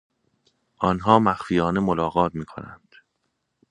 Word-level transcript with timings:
آنها 0.77 1.19
مخفیانه 1.19 1.79
ملاقات 1.79 2.35
میکنند. 2.35 2.95